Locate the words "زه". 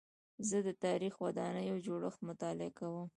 0.47-0.57